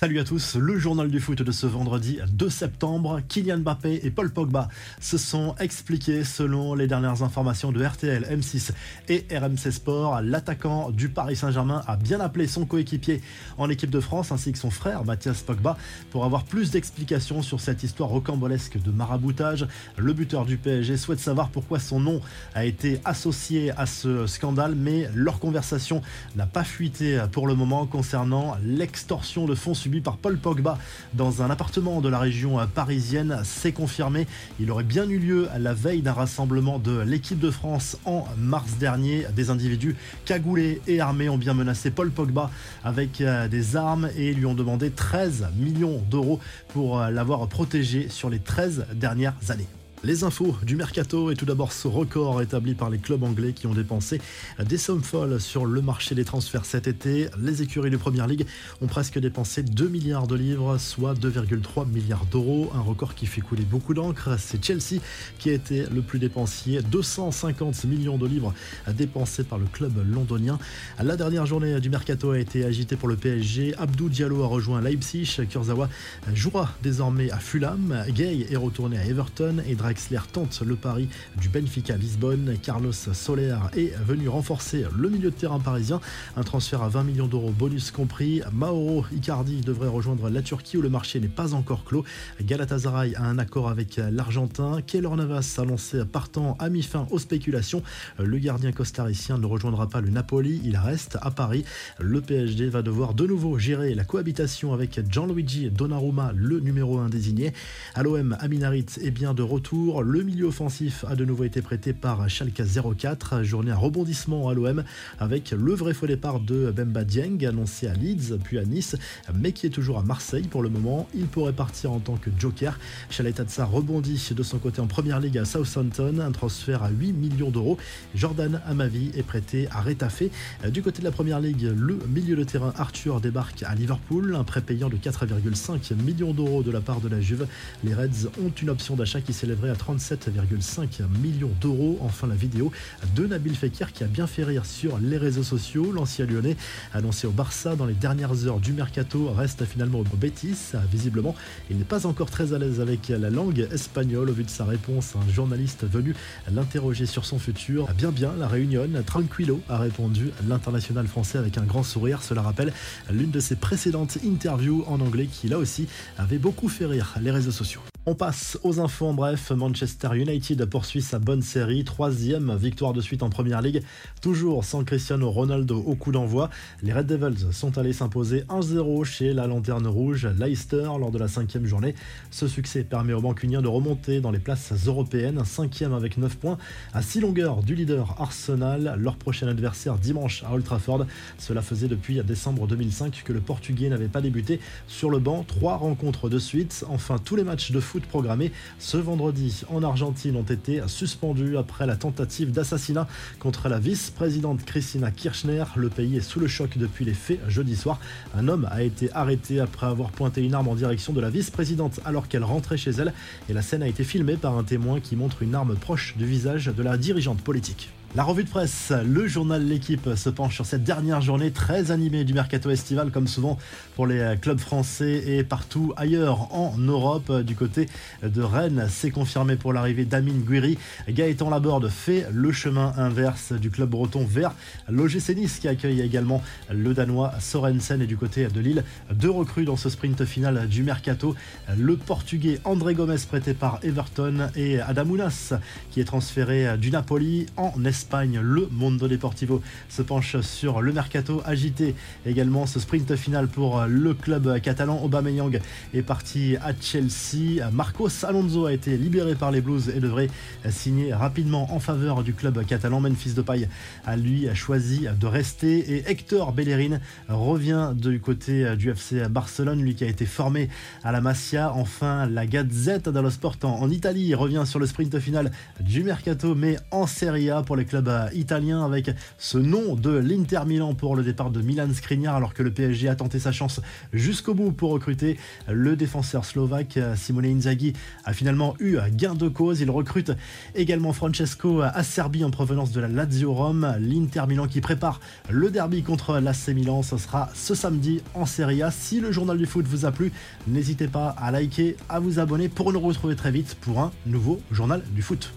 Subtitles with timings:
[0.00, 3.20] Salut à tous, le journal du foot de ce vendredi 2 septembre.
[3.26, 4.68] Kylian Mbappé et Paul Pogba
[5.00, 8.70] se sont expliqués selon les dernières informations de RTL, M6
[9.08, 10.20] et RMC Sport.
[10.22, 13.20] L'attaquant du Paris Saint-Germain a bien appelé son coéquipier
[13.56, 15.76] en équipe de France ainsi que son frère Mathias Pogba
[16.12, 19.66] pour avoir plus d'explications sur cette histoire rocambolesque de maraboutage.
[19.96, 22.20] Le buteur du PSG souhaite savoir pourquoi son nom
[22.54, 26.02] a été associé à ce scandale mais leur conversation
[26.36, 30.78] n'a pas fuité pour le moment concernant l'extorsion de fonds par Paul Pogba
[31.14, 33.40] dans un appartement de la région parisienne.
[33.44, 34.26] C'est confirmé.
[34.60, 38.26] Il aurait bien eu lieu à la veille d'un rassemblement de l'équipe de France en
[38.36, 39.26] mars dernier.
[39.34, 39.96] Des individus
[40.26, 42.50] cagoulés et armés ont bien menacé Paul Pogba
[42.84, 48.08] avec euh, des armes et lui ont demandé 13 millions d'euros pour euh, l'avoir protégé
[48.08, 49.66] sur les 13 dernières années.
[50.04, 53.66] Les infos du mercato et tout d'abord ce record établi par les clubs anglais qui
[53.66, 54.20] ont dépensé
[54.64, 57.28] des sommes folles sur le marché des transferts cet été.
[57.42, 58.46] Les écuries de Première Ligue
[58.80, 63.40] ont presque dépensé 2 milliards de livres, soit 2,3 milliards d'euros, un record qui fait
[63.40, 64.36] couler beaucoup d'encre.
[64.38, 65.02] C'est Chelsea
[65.40, 68.54] qui a été le plus dépensier, 250 millions de livres
[68.86, 70.60] dépensés par le club londonien.
[71.02, 73.74] La dernière journée du mercato a été agitée pour le PSG.
[73.78, 75.88] Abdou Diallo a rejoint Leipzig, Kurzawa
[76.34, 81.08] jouera désormais à Fulham, Gay est retourné à Everton et Drexler tente le pari
[81.40, 82.58] du Benfica Lisbonne.
[82.62, 85.98] Carlos Soler est venu renforcer le milieu de terrain parisien.
[86.36, 88.42] Un transfert à 20 millions d'euros bonus compris.
[88.52, 92.04] Mauro Icardi devrait rejoindre la Turquie où le marché n'est pas encore clos.
[92.42, 94.82] Galatasaray a un accord avec l'Argentin.
[94.86, 97.82] Keylor Navas a lancé partant à mi-fin aux spéculations.
[98.18, 100.60] Le gardien costaricien ne rejoindra pas le Napoli.
[100.64, 101.64] Il reste à Paris.
[101.98, 107.08] Le PSG va devoir de nouveau gérer la cohabitation avec Gianluigi Donnarumma, le numéro 1
[107.08, 107.54] désigné.
[107.94, 111.92] À l'OM, Aminarit est bien de retour le milieu offensif a de nouveau été prêté
[111.92, 112.62] par Schalke
[112.96, 113.44] 04.
[113.44, 114.82] Journée à rebondissement à l'OM
[115.20, 118.96] avec le vrai faux départ de Bemba Dieng annoncé à Leeds puis à Nice,
[119.34, 121.08] mais qui est toujours à Marseille pour le moment.
[121.14, 122.78] Il pourrait partir en tant que joker.
[123.08, 127.50] Chaletazza rebondit de son côté en première ligue à Southampton, un transfert à 8 millions
[127.50, 127.78] d'euros.
[128.16, 130.24] Jordan Amavi est prêté à Retafe.
[130.72, 134.44] Du côté de la première ligue, le milieu de terrain Arthur débarque à Liverpool, un
[134.44, 137.46] prêt payant de 4,5 millions d'euros de la part de la Juve.
[137.84, 140.88] Les Reds ont une option d'achat qui s'élèverait à 37,5
[141.20, 141.98] millions d'euros.
[142.02, 142.72] Enfin, la vidéo
[143.14, 145.92] de Nabil Fekir qui a bien fait rire sur les réseaux sociaux.
[145.92, 146.56] L'ancien lyonnais,
[146.92, 150.72] annoncé au Barça dans les dernières heures du mercato, reste finalement au Betis.
[150.90, 151.34] Visiblement,
[151.70, 154.64] il n'est pas encore très à l'aise avec la langue espagnole au vu de sa
[154.64, 156.14] réponse un journaliste venu
[156.52, 157.88] l'interroger sur son futur.
[157.94, 162.22] Bien, bien, la Réunion, tranquillo, a répondu l'international français avec un grand sourire.
[162.22, 162.72] Cela rappelle
[163.10, 165.86] l'une de ses précédentes interviews en anglais qui, là aussi,
[166.16, 167.80] avait beaucoup fait rire les réseaux sociaux.
[168.10, 169.50] On passe aux infos en bref.
[169.50, 171.84] Manchester United poursuit sa bonne série.
[171.84, 173.82] Troisième victoire de suite en première ligue.
[174.22, 176.48] Toujours sans Cristiano Ronaldo au coup d'envoi.
[176.82, 181.28] Les Red Devils sont allés s'imposer 1-0 chez la Lanterne Rouge Leicester lors de la
[181.28, 181.94] cinquième journée.
[182.30, 185.42] Ce succès permet aux Mancuniens de remonter dans les places européennes.
[185.44, 186.56] Cinquième avec 9 points
[186.94, 188.94] à 6 longueurs du leader Arsenal.
[188.98, 191.04] Leur prochain adversaire dimanche à Old Trafford.
[191.36, 195.44] Cela faisait depuis décembre 2005 que le Portugais n'avait pas débuté sur le banc.
[195.46, 196.86] Trois rencontres de suite.
[196.88, 201.86] Enfin, tous les matchs de foot programmés ce vendredi en Argentine ont été suspendus après
[201.86, 205.64] la tentative d'assassinat contre la vice-présidente Christina Kirchner.
[205.76, 207.98] Le pays est sous le choc depuis les faits jeudi soir.
[208.36, 212.00] Un homme a été arrêté après avoir pointé une arme en direction de la vice-présidente
[212.04, 213.12] alors qu'elle rentrait chez elle
[213.48, 216.26] et la scène a été filmée par un témoin qui montre une arme proche du
[216.26, 217.90] visage de la dirigeante politique.
[218.14, 222.24] La revue de presse, le journal L'équipe se penche sur cette dernière journée très animée
[222.24, 223.58] du mercato estival, comme souvent
[223.96, 227.30] pour les clubs français et partout ailleurs en Europe.
[227.42, 227.86] Du côté
[228.22, 230.78] de Rennes, c'est confirmé pour l'arrivée d'Amine Guiri.
[231.06, 234.54] Gaëtan Laborde fait le chemin inverse du club breton vers
[234.88, 238.00] l'OGC Nice qui accueille également le Danois Sorensen.
[238.00, 241.34] Et du côté de Lille, deux recrues dans ce sprint final du mercato.
[241.76, 245.52] Le Portugais André Gomez prêté par Everton et Adamounas
[245.90, 249.60] qui est transféré du Napoli en Espagne Le Mondo Deportivo
[249.90, 251.94] se penche sur le mercato agité.
[252.24, 255.02] Également ce sprint final pour le club catalan.
[255.02, 255.60] Aubameyang
[255.92, 257.70] est parti à Chelsea.
[257.70, 260.28] Marcos Alonso a été libéré par les Blues et devrait
[260.70, 263.00] signer rapidement en faveur du club catalan.
[263.00, 263.68] Memphis Depay
[264.06, 269.94] a lui choisi de rester et Hector Bellerin revient du côté du FC Barcelone, lui
[269.94, 270.70] qui a été formé
[271.04, 271.74] à la Masia.
[271.74, 276.76] Enfin, la Gazette dello Sport en Italie revient sur le sprint final du mercato, mais
[276.90, 281.22] en Serie A pour les club italien avec ce nom de l'Inter Milan pour le
[281.24, 283.80] départ de Milan Skriniar alors que le PSG a tenté sa chance
[284.12, 285.36] jusqu'au bout pour recruter
[285.68, 287.94] le défenseur slovaque Simone Inzaghi
[288.24, 289.80] a finalement eu gain de cause.
[289.80, 290.32] Il recrute
[290.74, 293.96] également Francesco Acerbi en provenance de la Lazio Rome.
[294.00, 295.20] L'Inter Milan qui prépare
[295.50, 297.02] le derby contre l'AC Milan.
[297.02, 298.90] Ce sera ce samedi en Serie A.
[298.90, 300.32] Si le journal du foot vous a plu,
[300.66, 304.60] n'hésitez pas à liker, à vous abonner pour nous retrouver très vite pour un nouveau
[304.70, 305.52] journal du foot.